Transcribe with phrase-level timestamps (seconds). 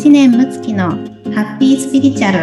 [0.00, 2.38] 知念睦月のハッピースピリチュアル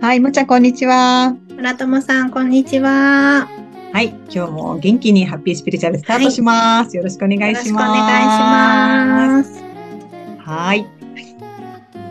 [0.00, 1.34] はい、もちゃん、こんにちは。
[1.56, 3.48] 村友さんこんにちは
[3.92, 6.96] はい、今日も元気にハッピースピリチュアルスタートします。
[6.96, 7.88] よろしくお願いよろしくおします。
[7.90, 10.86] 願いしますはい。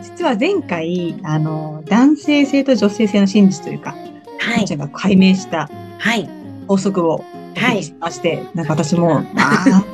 [0.02, 3.92] 実は前回、あの、男性性と女性性の真実というか、
[4.38, 6.28] はいもちゃんが解明したはい
[6.68, 7.24] 法則を
[7.56, 9.84] お聞きしまして、なんか私も、ああ、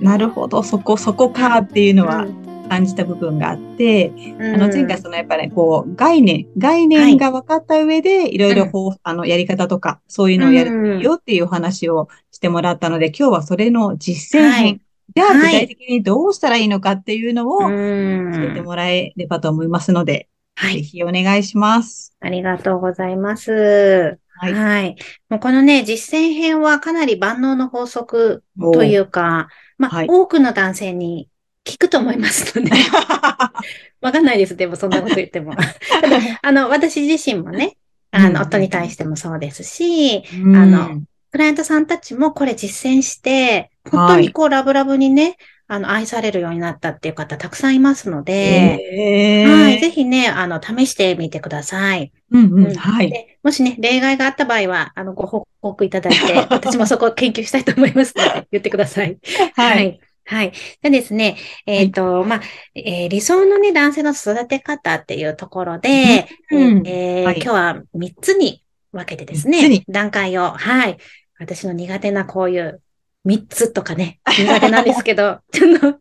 [0.00, 2.26] なるほど、そこ、そこかっていうのは
[2.68, 4.08] 感じた部分があって、
[4.38, 4.54] うん。
[4.54, 8.38] あの、前回そのやっぱりこう、概念、概念が分かった上で、い。
[8.38, 14.52] ろいろこう、あの、やり方とか、そういうのをやるといいよっていうお話をしてもらったので、今日はそれの実践編。
[14.52, 14.80] はい。
[15.14, 20.28] じゃあ、はい具体的にどうしたらいいのかっていうのを教うんえてもらえればと思いますので、
[20.60, 20.82] ぜはい。
[20.82, 22.16] ひお願いします。
[22.20, 24.18] ありがとうございます。
[24.52, 24.96] ははいい。
[25.28, 29.02] もうこのね、実践編はかなり万能の法則という。
[29.02, 31.28] うか、まあ、はい多くの男性に
[31.64, 32.70] 聞くと思いますので、
[34.00, 34.56] わかんないです。
[34.56, 35.54] でも、そんなこと言っても。
[36.00, 37.76] ただ、あの、私自身もね、
[38.10, 52.12] あうんの、夫に対してもそうですし、うんあの、クライアントさんたちもこれ実践して、本当にこう、ラブラブにね、あの、愛されるようになったっていう方たくさんいますので、えはい、ぜひね、あの、試してみてください。
[52.30, 53.10] うんう、うんんはい。
[53.10, 59.16] で、もしね、例外があった場合は、あの、ご報告いただいて、 私もそこを研究したいと思いますので、 言ってください。
[59.54, 60.00] はい。
[60.26, 60.52] はい。
[60.82, 62.40] でですね、えっ、と、まあ、
[62.74, 70.98] えー理想のね、男性の育て方っていうところで、うんはいえー今日は3つに分けてですね、段階を、はい。
[71.38, 72.80] 私の苦手なこういう
[73.26, 75.98] 3つとかね、苦手なんですけど、 ちょっと、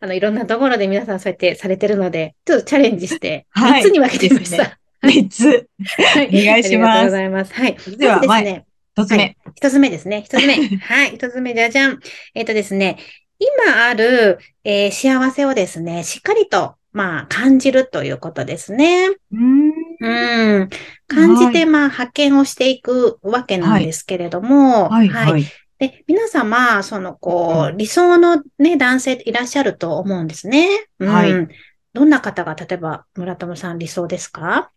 [0.00, 4.78] あの、いろんなところで皆さんそうやってされてるので、ちょっとチャレンジして、はい3つに分けてみました。
[5.02, 5.68] 三つ。
[6.14, 7.54] はいお願いしますありがとうございます。
[7.54, 7.76] はい。
[7.98, 9.36] では、前、まずですね、一つ目はい。
[9.54, 10.22] 一つ目ですね。
[10.22, 10.54] 一つ目。
[10.78, 11.14] はい。
[11.14, 12.00] 一つ目、じゃじゃん。
[12.34, 12.96] えっ、とですね、
[13.38, 19.08] 今ある、えー幸せをですね、しっかりと、まあ、感じるということですね。
[19.30, 19.68] うん。
[20.00, 20.70] うん。
[21.08, 25.44] 感じて、はいまあ、発見をしていくわけなんですけれども、はい、はい。
[25.78, 30.68] で、皆様、その、こうう、理想のね、男性いらっしゃると思うんですね。
[30.98, 31.08] うん。
[31.08, 31.48] はい
[31.92, 34.70] どんな方が、例えば、村友さん理想ですか？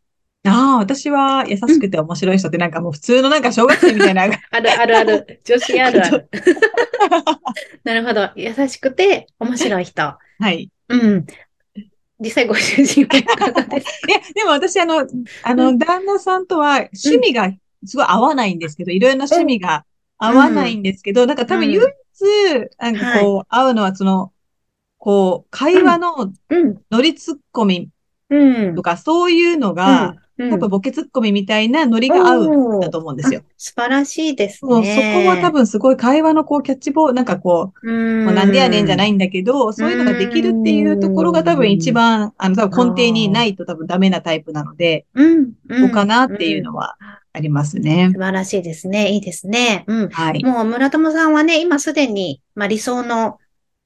[0.46, 4.24] ああ、私は優しくて面白い人ってなんかもう普通のなんか小学生みたいな。
[4.52, 5.42] あるあるある。
[5.44, 6.30] 女子あるある。
[7.84, 8.30] なるほど。
[8.38, 10.02] 優しくて面白い人。
[10.02, 10.72] はい。
[10.88, 11.26] うん。
[12.22, 14.02] 実際ご主人はいかがです？
[14.08, 15.06] いや、でも私あの、
[15.44, 17.52] あの、旦那さんとは趣味が
[17.86, 19.84] すごい合わないんですけど、いろいろな趣味が
[20.20, 24.32] 合わないんですけど、なんか多分唯一、なんかこう、合うのはその、
[24.98, 26.82] こう、会話のうん。
[26.92, 27.90] ノリツッコミ
[28.30, 28.76] うん。
[28.76, 33.42] とか、そういうのが、うんやっぱボケツッコミみたいなノリが合うんだと思うんですよ。
[33.58, 35.28] 素晴らしいですそう、そこね。
[35.28, 45.52] は多分すごい会話のこうキャッチボール、なんかこう、うん、もうなんでやねんじゃないんだけど、そういうのができるっていうところが多分一番、あの、多分根底にないと多分ダメなタイプなので、うん。
[45.68, 45.82] うん。
[45.82, 46.96] ここかなっていうのは
[47.34, 48.20] ありますね素。
[48.20, 49.12] 晴らしいですね。
[49.12, 49.84] いいですね。
[49.88, 50.10] うん。
[50.10, 50.44] はい。
[50.44, 53.38] もう村友さんはね、今すでに、まあ、理想の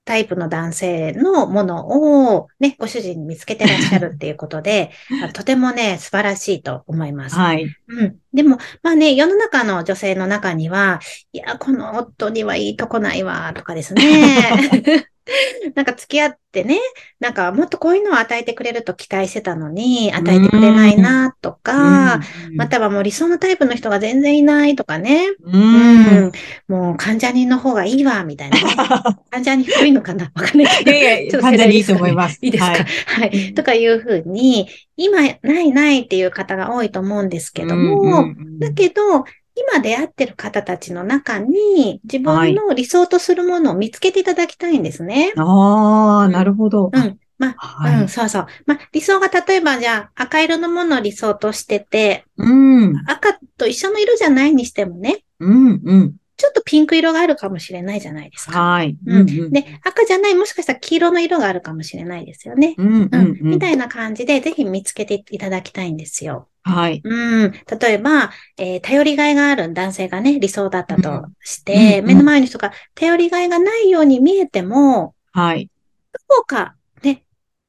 [0.06, 4.92] タイプの男性のものをね、ご主人に見つけてらっしゃるっていうことで、
[5.24, 7.36] あとてもね、素晴らしいと思います。
[7.36, 7.68] はい。
[8.00, 8.16] うん。
[8.34, 11.00] でも、まあね、世の中の女性の中には、
[11.32, 15.08] いや、この夫にはいいとこないわ、とかですね。
[15.76, 16.80] なんか付き合ってね、
[17.20, 22.20] なんかもっとこういうのを与えてくれると期待してたのに、与えてくれないな、とか、
[22.56, 25.28] またはもう理想のタイプの人が全然いないとかね。
[25.42, 26.32] うん。
[26.68, 28.64] もう患者人の方がいいわ、みたいなね。
[29.32, 30.26] 患者人古いのかな？
[30.26, 30.92] わかんないけど。
[30.92, 32.40] いやいや、ちょっと完全にいいと思います。
[32.42, 32.86] いいですかはい。
[32.86, 33.54] はい。
[33.54, 34.68] とかいうふうに、
[34.98, 45.34] 今、ないないっていう方が多いと思うんですけども、うんうんうんだけど、今出会ってる方たちの中に、自分の理想とするものを見つけていただきたいんですね。
[45.38, 46.90] ああ、なるほど。
[46.92, 47.20] うん。
[47.38, 48.02] まあ、はい。
[48.02, 48.48] うん、そうそう。
[48.66, 56.16] まあ、理想が例えばじゃあ赤色のものを理想としてて、うん、赤と一緒の色じゃないにしてもね、うん、うん。
[56.44, 58.62] ちょっとピンク色があるかもしれないじゃないですか。
[58.62, 58.98] はい。
[59.06, 62.76] うんうん、で、赤じゃない、もしかしたら黄色の色があるかもしれないですよね。
[62.78, 63.38] うん、うん。
[63.40, 66.50] みたいな感じで、ぜひ見つけていただきたいんですよ。
[66.64, 67.00] はい。
[67.02, 67.52] うん。
[67.80, 75.70] 例えば、えー頼りがいがある男性がね、理想だったとして、目の前の人が頼りがいがないように見えても、はい。
[76.12, 77.24] どこか、ね、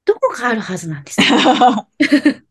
[0.05, 1.27] どこかあるはずなんですよ。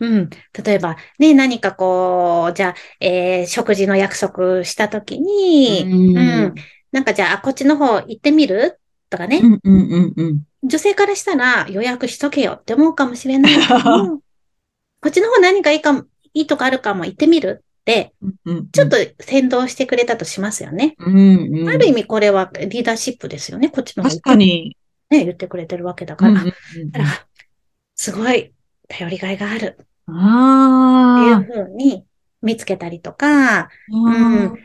[0.00, 0.30] うん。
[0.64, 6.54] 例えば、ね、何かこう、じゃあ、えー食事の約束したときに、うん。
[6.92, 8.80] なんかじゃあ、あこっちの方行ってみる？
[9.10, 10.42] とかね、うん、うん、うん、うん。
[10.62, 14.20] 女性からしたら予約しとけよって思うかもしれないけども、
[15.00, 16.04] こっちの方何かいいかも、
[16.34, 18.12] いいとこあるかも行ってみるっで、
[18.44, 20.94] うんちょっと先導してくれたとしますよね。
[20.98, 23.70] うんうんある意味これはリーダーシップですよね。
[23.70, 24.76] こっちの方が確かに。
[25.08, 26.32] ね、言ってくれてるわけだから。
[26.32, 26.46] うんうん
[26.82, 27.26] うんだから
[27.94, 28.52] すごい
[28.88, 29.78] 頼りがいがある。
[29.78, 32.04] っていうあふうに
[32.40, 33.68] 見つけたりとか、あ、あ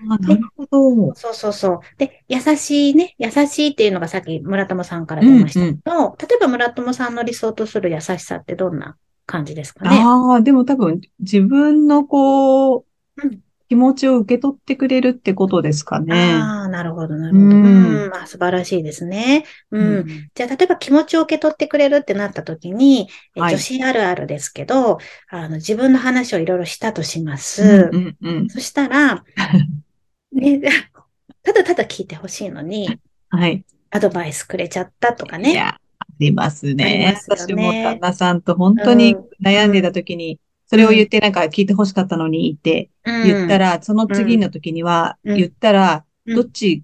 [0.10, 1.14] あ、なるほど。
[1.16, 1.80] そうそうそう。
[1.98, 10.00] で、優しいね、優しいっていうのがさっき村友さんから出ましたけど、例えば村友さんの理想とする優しさってどんな感じですかね？
[10.02, 12.86] ああ、でも多分自分のこう
[13.22, 13.40] うん、
[13.74, 16.14] 気持ちを受け取ってくれるってことですかね。
[16.14, 17.48] ああ、なるほど、なるほど。
[17.48, 19.46] ううんん、まあ素晴らしいですね。
[19.72, 20.30] うん。
[20.36, 25.00] じゃあ、例えば気持ちを受け取ってくれるってなった時に、えはい女子あるあるですけど、
[25.30, 27.90] あの、自分の話をいろいろしたとします。
[27.92, 28.50] うんうんうん。
[28.50, 29.24] そしたら、
[30.31, 30.62] ね、
[31.42, 33.00] ただただ聞いてほしいのに、
[33.30, 33.66] はい。
[33.90, 35.56] アドバイスくれちゃったとかいね。
[35.56, 35.80] や、あ
[36.19, 37.12] りますね。
[37.12, 43.24] ますよね私も旦那さんと本当に悩んでた時に、それを言ってなんか聞いて欲しかったのに言って、うん。
[43.24, 45.38] 言ったら、その次の時には、うん。
[45.38, 46.36] 言ったら、うん。
[46.36, 46.83] どっち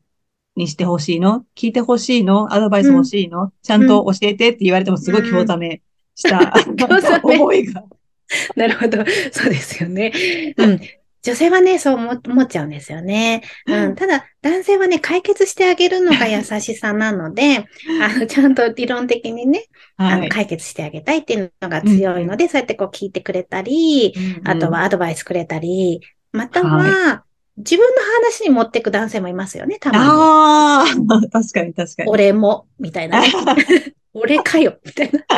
[0.55, 1.45] にして欲しいの？
[1.55, 2.53] 聞いて欲しいの？
[2.53, 3.51] アドバイス欲しいの？
[3.63, 5.81] ちゃんと教えてって言われてもすごい興ざめ
[6.15, 6.53] した。
[7.23, 7.83] 思いが。
[8.55, 9.03] なるほど。
[9.31, 10.11] そうですよね。
[10.57, 10.79] うん。
[11.21, 13.41] 女性はね、そう思思っちゃうんですよね。
[13.67, 13.95] うん。
[13.95, 17.65] ただ、男性はね、解決してあげるのが優しさなので、
[18.01, 19.65] あの、ちゃんと理論的にね、
[19.97, 20.29] あの、はい。
[20.29, 24.13] 解決してあげたいっていうのが強いので、そうやってこう聞いてくれたり、
[24.45, 26.01] あとはアドバイスくれたり、
[26.31, 27.23] または、
[27.57, 30.05] 自分の話に持ってく男性もいますよね、たまに。
[30.09, 30.85] ああ、
[31.31, 32.09] 確かに確かに。
[32.09, 33.27] 俺も、みたいなね。
[34.13, 35.23] 俺かよ、みたいな。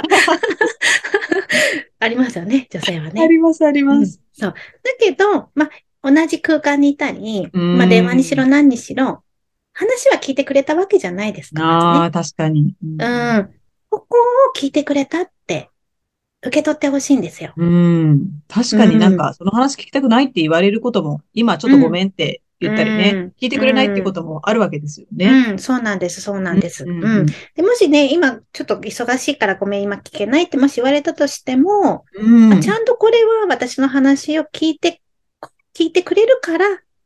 [1.99, 3.21] ありますよね、女性はね。
[3.21, 4.21] あります、あります。
[4.33, 4.51] そう。
[4.51, 4.57] だ
[4.99, 5.69] けど、ま
[6.01, 9.23] あ、同じ空間にいたり、うんまあ、電話にしろ何にしろ、
[9.73, 12.65] 話は聞いてくれたわけじゃないですかああ、ら確かに。
[12.65, 12.71] ね。
[12.81, 13.49] うん。
[13.89, 15.69] ここを聞いてくれたって、
[16.43, 17.53] 受け取ってほしいんですよ。
[17.55, 18.41] うん。
[18.47, 25.51] 確かになんか、その話聞きたくないって言われることも、今ちょっとごめんって言ったりね、うん聞いてくれないってこともあるわけですよね。
[25.51, 26.83] うん、そうなんです、そうなんです。
[26.83, 27.25] ううん
[27.55, 32.53] でもしね、今、ちょっと忙しいからごめん、今聞けないってもし言われたとしても、うん。
[32.53, 35.01] あちゃんとこれは私の話を聞いて、
[35.75, 36.65] 聞いてくれるから、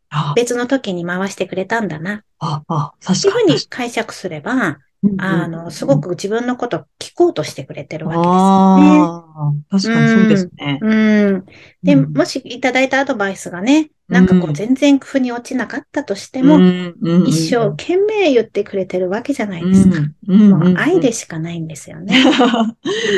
[0.10, 2.24] あ、別の時に回してくれたんだな。
[2.40, 3.68] あ、あ、確っていうふうにかに。
[3.70, 4.78] 解釈すれば、うん
[5.18, 6.00] あの、すご。
[6.00, 10.74] く自分のことを聞こうとしてくれてるわけですよああ、確かにそうですね。
[10.74, 10.80] ね。
[10.82, 11.46] うん。
[11.84, 16.60] で、うんもしいただいたアドバイスがね、なんかこううん全然腑に落ちなかったとしても、
[17.26, 19.98] 一生懸命言ってくれてるわけじゃないですか。
[20.28, 22.14] うんもう愛でししかないんですよね。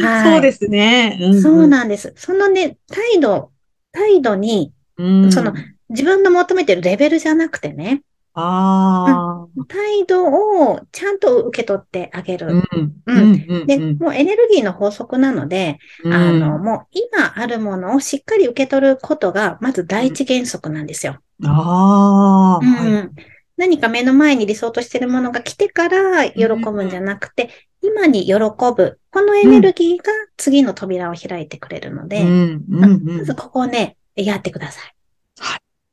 [0.03, 1.19] はいそうですね。
[1.41, 2.13] そうなんです。
[2.15, 3.51] そのね、態度、
[3.91, 5.53] 態度に、うんその
[5.89, 8.01] 自分の求めてるレベルじゃなくてね、
[8.39, 12.47] ああ、態度をちゃんと受け取ってあげる。
[12.47, 12.59] うん、
[13.07, 13.67] ううんん、うん。
[13.67, 21.17] で、うんもうエネルギーの法則なので、あの、、もう今あるものをしっかり受け取ることが、まず第一原則なんですよ。
[21.45, 23.09] ああ、うんはい。
[23.57, 27.49] 何か目の前に理想としているものが来てから喜ぶんじゃなくて、
[27.81, 28.99] 今に喜ぶ。
[29.09, 30.03] このエネルギーが
[30.37, 32.29] 次の扉を開いてくれるので、うん、
[32.69, 33.33] うん、うんまず。
[33.33, 34.93] ここをね、やってください。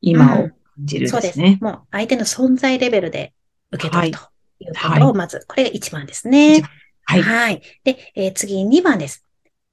[0.02, 1.58] 今を感じるそうですね。
[1.60, 3.32] もう相手の存在レベルで
[3.72, 4.28] 受け取ると
[4.60, 6.62] いうことを、はいまず、これが1番ですね。
[7.04, 7.22] はい。
[7.22, 7.62] はい。
[7.84, 9.24] で、えー次2番です。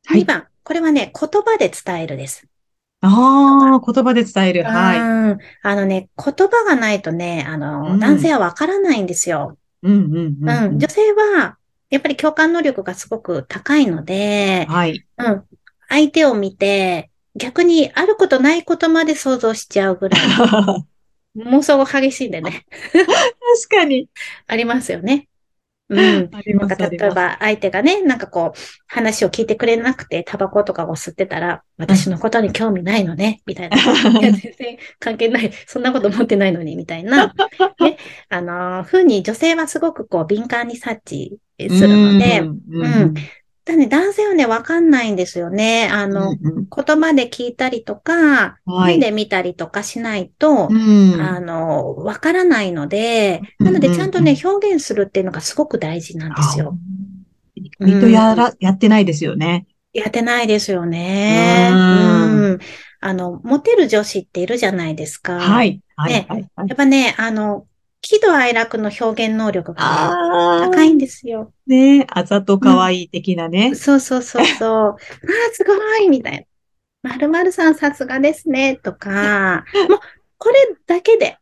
[0.06, 0.48] はい2番。
[0.63, 2.48] これはね、言葉で伝えるです。
[3.01, 4.63] ああ、言葉で伝える。
[4.63, 4.99] はい。
[4.99, 9.57] うんあのね、言葉がないとね、あの、うん男性はわからないんですよ。
[9.83, 10.49] うん、うん、うん。
[10.49, 10.80] うん。
[10.80, 11.57] 女性は、
[11.90, 15.06] やっぱり共感能力がすごく高いので、はい。
[15.18, 15.44] うん。
[15.90, 20.85] 相手を見て、逆にあることないことまで想像しちゃうぐらい、確
[21.38, 22.66] 妄想が激しいんでね、
[23.69, 24.09] かに。
[24.47, 25.28] ありますよね。
[25.90, 26.30] うん。
[26.33, 26.90] あります、なんか。
[26.90, 33.78] 例えば相手がね、なんかこう、話を聞いてくれなくて、タバコとかを吸ってたら、私のことに興味ないのね、みたいな。
[34.19, 35.52] いや、全然関係ない。
[35.68, 37.33] そんなこと思ってないのに、みたいな。
[37.80, 37.97] ね。
[38.30, 43.14] あのー、ふうに女性はすごくこう、敏感に察知するので、うん、うん
[43.75, 45.87] ね、男性はね、わかんないんですよね。
[45.92, 56.78] あの、うんうん言葉で聞いたりとか、はい目で見たりとかしないと、うんあの、わからないので、うんなのでちゃんとねう、表現するっていうのがすごく大事なんですよ。
[57.56, 59.66] 意外とやら、やってないですよね。
[59.94, 61.69] やってないですよね。
[61.73, 62.59] うんうん。
[63.01, 65.40] あの、モテる女子っているじゃないですか。
[65.40, 65.81] はい。
[65.95, 66.13] はい。
[66.13, 66.49] ねはい。
[66.56, 67.68] はいやっぱね、あの、
[68.02, 69.80] 喜怒哀楽の表現能力が
[70.72, 71.54] 高いんですよ。
[71.68, 73.76] ねあざと可愛い的なね。
[73.76, 74.70] そうそうそうそう。
[74.90, 74.98] ああ、
[75.54, 76.48] すごいみたい
[77.04, 77.12] な。
[77.12, 80.00] まるまるさんさすがですね、とか、 もう、
[80.38, 80.56] これ
[80.88, 81.38] だけで、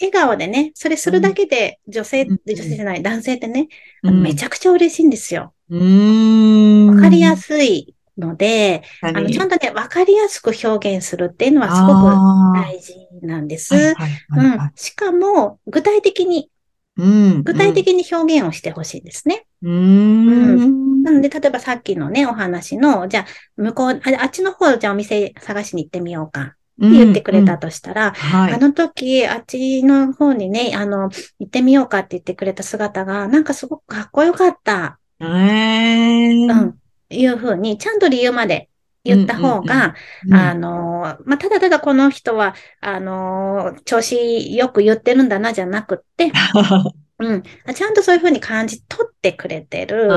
[0.00, 3.68] 笑顔でね、それするだけで、女性、うん女性じゃない、男性ってね、
[4.02, 5.54] うんめちゃくちゃ嬉しいんですよ。
[5.70, 6.94] うーん。
[6.94, 12.04] わかりやすいので、ああの、ちゃんとね、わかりやすく表現するっていうのはすごく
[12.54, 13.74] 大事なんです。
[13.74, 14.60] はいはいはいはい。
[14.62, 14.72] うん。
[14.74, 16.50] しかも、具体的に、
[16.96, 17.42] うん。
[17.44, 19.46] 具体的に表現をしてほしいですね。
[19.62, 21.02] うーん。
[21.02, 26.56] なので、例えばさっきのね、お話の、じゃあ、向こう、ああっちの方、じゃあお店探しに行ってみようかって
[26.90, 28.54] 言ってくれたとしたら、はい。
[28.54, 34.98] あの時、あっちの方にね、あの、行ってみようかって言ってくれた姿が、なんかすごくかっこよかった。
[35.20, 36.52] えー。
[36.52, 36.78] うん。
[37.10, 38.68] いうふうに、ちゃんと理由まで
[39.04, 39.94] 言った方が、
[40.26, 46.32] うんあの、まあ、ただただこの人は、あの、調子よく言ってるんだな、じゃなくって、
[47.18, 47.42] うん。
[47.74, 50.08] ちゃんとそういうふうに感じ取ってくれてる。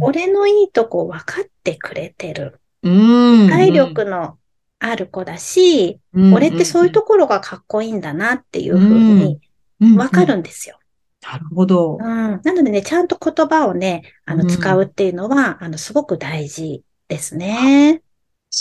[0.00, 2.60] 俺のいいとこ分かってくれてる。
[2.82, 3.48] うん。
[3.48, 4.38] 体力の
[4.80, 9.40] ある子だし、うん俺ってそういうところがかっこいいんだなっていうふうに
[9.78, 10.22] 分か。
[10.22, 10.78] うんるんですよ。
[11.22, 12.02] なるほどう。
[12.02, 12.40] ん。
[12.42, 18.02] なのでね、ちゃんと言葉をね、あの、うん使うっていうのは、あの、すごく大事ですね。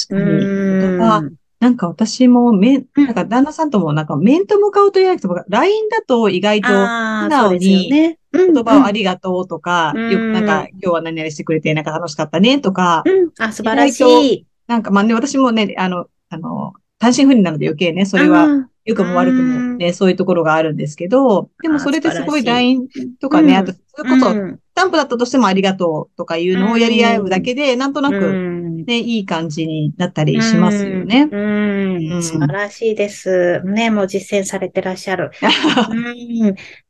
[0.08, 0.32] 確かに。
[0.32, 1.36] うん。
[1.60, 6.74] なんか私も、め、うんなんか旦那さんともなんか面と向かうと言わなくても、LINE だと意外と素
[7.28, 8.18] 直に言
[8.64, 13.30] 葉をありがとうとか、うんよくなんか今日は何々してくれてなんか楽しかったねとか、うん。
[13.40, 14.02] あ、素晴らし
[14.34, 14.48] い。
[14.68, 22.88] なんかまあね、私もね、あの、あの、単身赴任なので余計ね、それはあ良くも悪くもね、そういうところがあるんですけど、でもそれってすごい LINE
[23.20, 23.60] とかね、うん。
[23.60, 24.56] あと、それこそ、うん。
[24.56, 28.18] スタンプだったとしてもありがとうとかいうのをやり合うだけで、なんとなうく
[28.82, 31.30] んね、いい感じになったりしますよね。
[31.32, 32.24] うん。
[32.24, 33.62] 素晴らしいです。
[33.64, 35.32] ね、もう実践されてらっしゃる。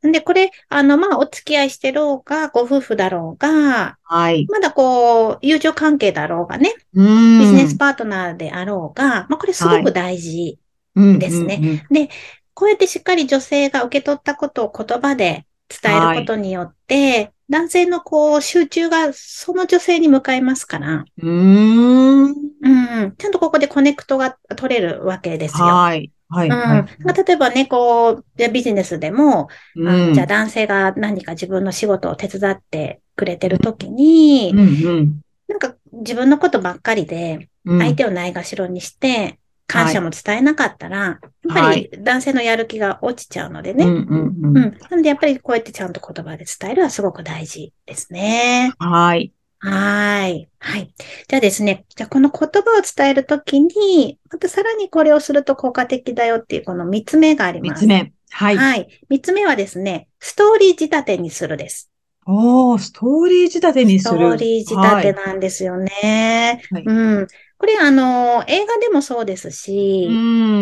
[0.02, 0.12] うん。
[0.12, 4.46] で、これ、あの、まあ、お付き合いしてろうが、ご夫婦だろうが、はい。
[4.50, 7.40] まだこう、友情関係だろうがね、うん。
[7.40, 10.58] ビジネスパートナーであろうが、まあ、これすごく大事。
[10.94, 12.08] ですねね。
[12.54, 22.24] こうやってしっかり女性が受け取ったことを言葉で伝えることによって、男性のこう、集中がその女性に向かいますから、うーん。
[22.24, 25.66] うん、ちゃんとここでコネクトが取れるわけですよ。
[25.66, 26.10] はい。
[26.30, 26.48] はい。
[26.48, 26.56] うん。
[26.56, 34.62] はいまあ例えばね、こう、ビジネスでも、あうんのじゃあ男性が何か自分の仕事を手伝ってくれてるときに、うんう
[35.02, 37.78] んなんか自分のことばっかりで、うん。
[37.80, 43.84] 相手をないがしろにして、感謝も伝えなかったら、やっぱはいり男性のやる気が落ちちゃうのでね。
[43.84, 44.70] うんうんううん。
[44.70, 44.78] ん。
[44.90, 48.72] なので、やっぱりこうやってちゃんと言葉で伝えるはすごく大事ですね。
[48.78, 49.32] はい。
[49.60, 50.50] はーい。
[50.58, 50.94] はい。
[51.28, 57.72] じゃあですね、じゃあこの言葉を伝えるときに、またさらにこれをすると効果的だよっていうこの三つ目があります。
[57.72, 58.12] 三つ目。
[58.30, 58.56] はい。
[58.56, 58.88] はい。
[59.08, 61.90] 三つ目はですね、ストーリー仕立てにするです。
[62.26, 64.18] おー、ストーリー仕立てにスする。
[64.28, 66.62] トーリー仕立てなんですよね。
[66.70, 66.92] はいう
[67.22, 67.26] ん。
[67.62, 70.12] これ、あの、映画でもそうですし、う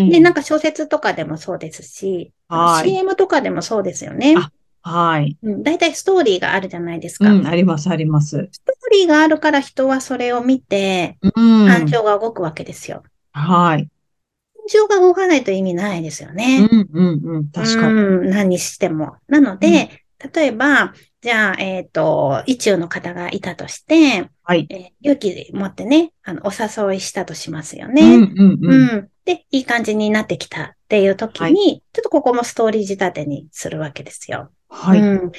[0.02, 0.10] ん。
[0.10, 4.34] で、なんか小説とかでもそうですし、はい CM とかでもそうですよね。
[4.36, 4.52] あ
[4.82, 5.38] はい。
[5.42, 7.32] うん、大体ストーリーがあるじゃないですか。
[7.32, 8.50] うん、あります、あります。
[8.52, 11.28] ストーリーがあるから人はそれを見て、う
[11.64, 11.66] ん。
[11.68, 13.02] 感情が動くわけですよ。
[13.32, 13.88] はい。
[13.88, 16.66] 感情が動かないと意味ないですようね。
[16.66, 17.48] ん、うん、うん。
[17.48, 17.94] 確かに。
[17.94, 19.16] うん、何にしても。
[19.26, 19.88] なので、
[20.34, 20.92] 例えば、
[21.22, 24.66] じゃあ、えっ、と、意中の方がいたとして、はい。
[24.68, 28.02] えー勇気持ってね、あの、お誘いしたとしますようん、ね。
[28.02, 28.86] うん、ううん。
[28.98, 29.08] ん。
[29.24, 34.50] で、いい感じになってきたっていう時に、ちょっとここもストーリー仕立てにするわけですよ。
[34.68, 35.00] はい。
[35.00, 35.32] うん。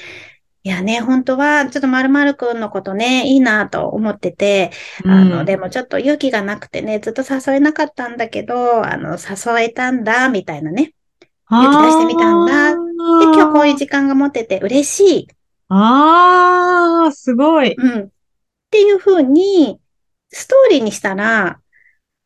[0.64, 4.72] いやね、本当は、ちょっとまるまるくんのことね、いいなと思ってて、
[5.04, 10.94] あの、でもちょっと勇気がなくてね、ずっと誘えなかったんだけど、あの、誘えたんだ、みたいなね。
[11.50, 12.76] 勇気出してみたんだ
[13.18, 15.28] で、今日こういう時間が持てて嬉しい。
[15.70, 17.74] ああ、すごい。
[17.76, 18.12] うん。
[18.72, 19.82] っていう風に、
[20.30, 21.60] ストーリーにしたら、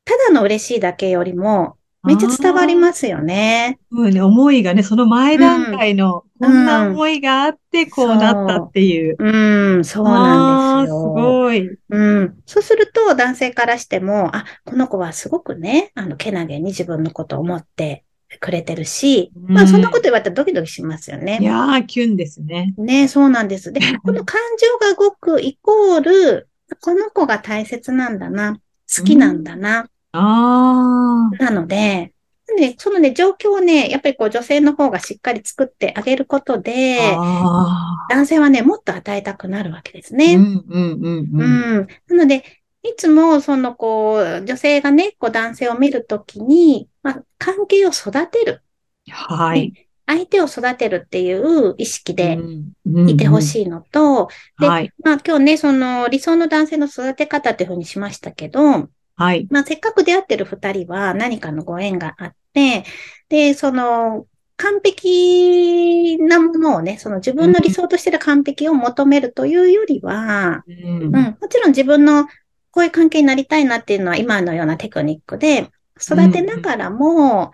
[0.05, 3.79] ただの嬉しいだけよりも、めっちゃ伝わりますよね。
[3.89, 9.15] うんね、思いがね、その前段階の、こんな思いがあって、こうなったっていう。
[9.17, 11.09] うん、そうなんですあーすよ。
[11.13, 11.67] ごい。
[11.89, 12.37] うん。
[12.45, 18.05] そうすると、男性からしても、あ、この子はすごくね、あの、けなげに自分のことを思って
[18.39, 21.39] くれてるし、まあ、うんそんなこと言われたらドキドキしますよね。
[21.41, 22.73] いやー、キュンですね。
[22.77, 23.71] ね、そうなんです。
[23.71, 26.49] で、 この感情が動くイコール、
[26.81, 28.57] この子が大切なんだな、
[28.97, 32.13] 好きなんだな、あなので、
[32.57, 36.57] ね、そのね、状況をね、やっぱりこう女性の方がしっかり作ってあげることあ。
[36.59, 40.17] で、あ男性はね、もっと与えたくなるわけですあ。
[40.17, 40.35] ね。
[40.35, 41.77] うん、うん、うん、ううん。
[41.81, 41.87] ん。
[42.07, 42.43] なので、
[42.89, 48.61] いつも、その、こう、女性がね、こう、男性を見るときに、まあ、関係を育てる。
[49.09, 49.87] はい。
[50.07, 52.37] 相手を育てるっていう意識で
[52.85, 54.93] うんいてほしいのと、ではい。
[55.03, 59.47] まあ、今日ね、その、理想の男性の育て方っていうふうにしましたけど、はい。
[59.49, 62.83] まあ、せっかく出会ってる二人は何かのご縁があって、
[63.29, 64.27] で、その、
[64.57, 72.27] 完璧なものをね、その自分の理想としてる完璧を求めるというよりは、うんうん、もちろん自分の
[72.75, 77.53] こういう関係になりたいなっていうのは今のようなテクニックで、育てながらも、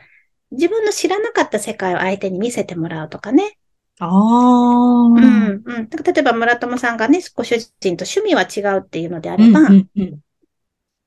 [0.50, 3.60] 自分の知らなかった世界を相手に見せてもらうとかね。
[4.00, 4.10] ああ。
[4.10, 5.90] うん、うん。
[5.90, 10.20] 例えば村友さんがね、ご主人と趣味は違うっていうのであれば、うんうんうん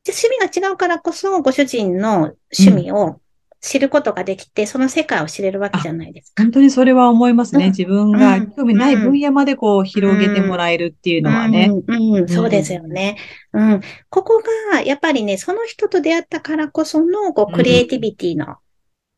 [0.06, 3.22] じゃ趣味が違うからこそ、ご主人の趣味を
[3.64, 6.42] 知ることができて、その世界を知れるわけじゃないですか。
[6.42, 7.64] 本当にそれは思いますね。
[7.64, 11.70] うん自分が興味ない分野までこう広げてもらえるっていうのはね。
[11.86, 13.16] うん、うん、そうですよね。
[13.54, 13.80] うん。
[14.10, 18.56] ここが、やっぱりね、その人と出会ったからこその、こう、クリエイティビティの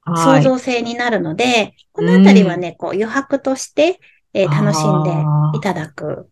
[0.02, 0.42] はい。
[0.42, 3.98] 創造性になるので、このあたりはね、こう、余白として、
[4.32, 6.28] えー楽しんでいただく。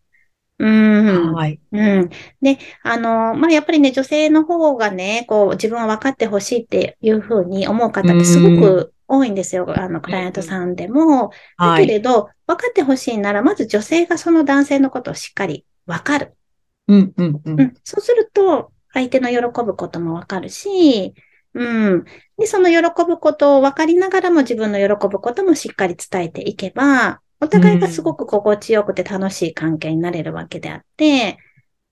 [0.59, 1.35] うん。
[1.35, 1.61] はい。
[1.73, 2.09] うん。
[2.41, 9.67] で、あの、まあ、やっぱりね、女性の方がね、こう、自分は分かってほしいっていうふうに思う方ってすごく多いんですよ。
[9.77, 11.31] あの、クライアントさんでも。
[11.59, 11.87] だはい。
[11.87, 16.35] けれど、分かってほしいなら、まず女性がその男性のことをしっかり分かる。
[16.87, 17.43] うん、うん、う。
[17.45, 17.75] うんん。
[17.83, 21.15] そうすると、相手の喜ぶことも分かるし、
[21.55, 22.05] うん。
[22.39, 31.39] で、その喜ぶことを分かりながらも自分の喜ぶこともしっかり伝えていけば、お互いがすごく心地よくて楽しい関係になれるわけであって、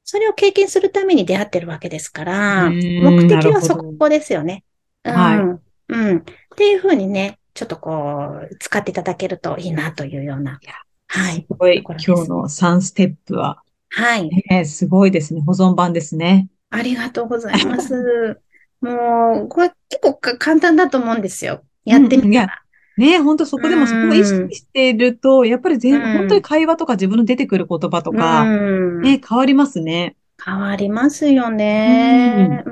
[0.04, 4.64] それを経験するために出会ってるわけですから、うん目的はそこですよね。
[5.04, 5.14] うん。
[5.14, 6.16] はいうん。
[6.18, 6.22] っ
[6.56, 10.58] ていうふうにね、ちょっとこう、使っていただけるといいなというような。
[11.06, 11.34] はい。
[11.34, 14.30] すごい今日の3ステップは、はい。
[14.48, 15.42] ね、すごいですね。
[15.42, 16.48] 保存版ですね。
[16.70, 18.40] ありがとうございます。
[18.80, 21.62] もう、これ結構か簡単だと思うんですよ。
[21.84, 22.61] やってみたら。
[22.96, 26.18] ね、本当そこでもそこを意識してると、やっぱり全、うん。
[26.18, 29.00] 本当に会話とか自分の出てくる言葉とうか、ん。
[29.00, 30.16] ね、変わりますね。
[30.44, 32.64] 変わりますよね。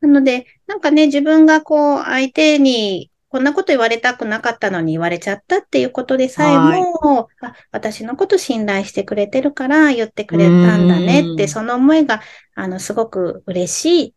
[0.00, 11.48] なので、なんかね、自分がこう、相手に、こんなこと言われたくなかったのに言われちゃったっていうことでさえも、あ、私のこと信頼してくれてるから言ってくれたんだねって、うん。
[11.48, 12.22] その思いが、
[12.56, 14.14] あの、すごく嬉しい、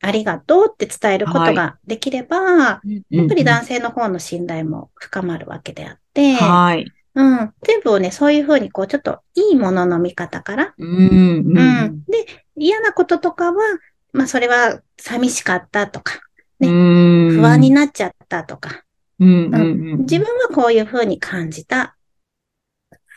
[0.00, 6.86] ありがとうって伝えることができれば、やっぱり男性の方の信頼も深まるわけであって、はい。
[7.14, 11.58] うん、全部をね、そういうふうにこう、ちょっといいものの見方から、うん、うん。
[11.58, 12.04] うん。
[12.04, 13.54] で、嫌なこととかは、
[14.12, 16.20] まあ、それは寂しかったとか、
[16.60, 18.84] ねうん不安になっちゃったとか、
[19.18, 19.98] うん、うん、うん。
[20.00, 21.96] 自分はこういうふうに感じた。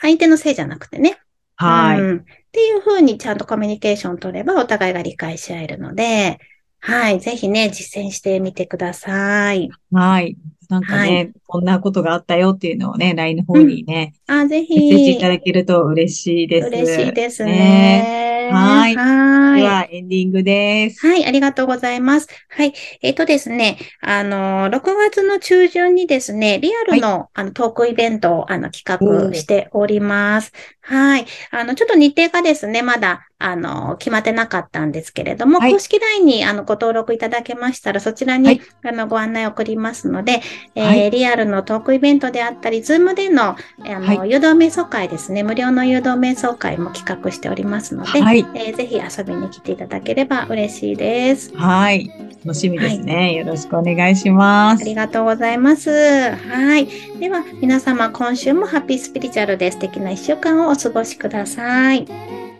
[0.01, 1.19] 相手のせいじゃなくてね。
[1.57, 1.99] はい。
[1.99, 2.17] うん。
[2.19, 6.39] っていうふうにちゃんとコミュニケーションを取ればお互いが理解し合えるので、
[6.81, 7.19] はい。
[7.19, 9.69] ぜひね、実践してみてください。
[9.91, 10.37] はい。
[10.69, 16.67] なんかね、はこんなことがあったよっていうのをね、LINE の方にね、あ、ぜメッセージいひた、だけると嬉しいです。
[16.67, 18.49] 嬉しいですねね。
[18.51, 21.05] はいはいでは、エンディングです。
[21.05, 22.27] はい、ありがとうございます。
[22.49, 22.73] はい。
[23.01, 30.53] えっ、とですね、あの、6月の中旬にですね、リアルの,、あのトークイベントをあの企画しております。
[30.81, 31.25] はい。
[31.51, 40.41] あの、ちょっと日程がですね、まだ、あの、決まってなかったんですけれども、はい公式 LINE にあのご登録いただけましたら、そちらに、はいあのご案内を送りますので、
[40.75, 43.55] えーはいリアルのトークイベントであったり、ズームでの、あ
[43.99, 48.45] の、は誘導瞑想会ですね、無料の誘導瞑想会も企画しておりますので、はい。
[48.55, 51.55] えーぜひ遊びに来ていただければ嬉しいです。
[51.55, 52.09] はい。
[52.45, 53.33] 楽しみですね。
[53.33, 54.81] よろしくお願いします。
[54.81, 55.89] ありがとうございます。
[55.89, 56.87] はい。
[57.19, 62.05] では、皆様、今週もハッピースピリチュアルで素敵な一週間をお過ごしください。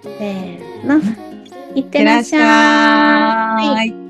[0.04, 1.00] せーの。
[1.76, 4.09] いってらっしゃい。